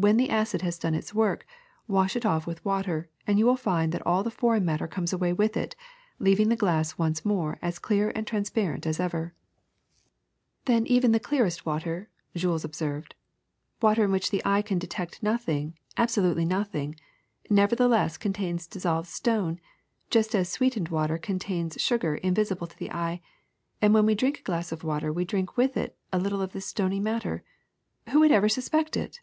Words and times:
AVhen 0.00 0.16
the 0.16 0.30
acid 0.30 0.62
has 0.62 0.78
done 0.78 0.94
its 0.94 1.12
work, 1.12 1.44
wash 1.86 2.16
it 2.16 2.24
off 2.24 2.46
with 2.46 2.64
water, 2.64 3.10
and 3.26 3.38
you 3.38 3.44
will 3.44 3.54
find 3.58 3.92
that 3.92 4.00
all 4.06 4.22
the 4.22 4.30
foreign 4.30 4.64
matter 4.64 4.88
comes 4.88 5.12
away 5.12 5.30
with 5.30 5.58
it, 5.58 5.76
leav 6.18 6.40
ing 6.40 6.48
the 6.48 6.56
glass 6.56 6.96
once 6.96 7.22
more 7.22 7.58
as 7.60 7.78
clear 7.78 8.10
and 8.14 8.26
transparent 8.26 8.86
as 8.86 8.98
ever." 8.98 9.34
242 10.64 10.72
WATER 10.72 10.84
243 10.88 10.96
^^Then 10.96 10.96
even 10.96 11.12
the 11.12 11.20
clearest 11.20 11.66
water, 11.66 12.08
'^ 12.36 12.40
Jules 12.40 12.64
observed, 12.64 13.14
^' 13.80 13.82
water 13.82 14.02
in 14.04 14.10
which 14.10 14.30
the 14.30 14.40
eye 14.42 14.62
can 14.62 14.78
detect 14.78 15.22
nothing, 15.22 15.78
abso 15.98 16.22
lutely 16.22 16.46
nothing, 16.46 16.94
nevertheless 17.50 18.16
contains 18.16 18.66
dissolved 18.66 19.06
stone, 19.06 19.60
just 20.08 20.34
as 20.34 20.48
sweetened 20.48 20.88
water 20.88 21.18
contains 21.18 21.76
sugar 21.78 22.14
invisible 22.14 22.66
to 22.66 22.78
the 22.78 22.90
eye; 22.90 23.20
and 23.82 23.92
when 23.92 24.06
we 24.06 24.14
drink 24.14 24.40
a 24.40 24.44
glass 24.44 24.72
of 24.72 24.82
water 24.82 25.12
we 25.12 25.26
drink 25.26 25.58
with 25.58 25.76
it 25.76 25.94
a 26.10 26.18
little 26.18 26.40
of 26.40 26.52
this 26.54 26.64
stony 26.64 26.98
matter. 27.00 27.42
Who 28.08 28.20
would 28.20 28.32
ever 28.32 28.48
suspect 28.48 28.96
it!" 28.96 29.20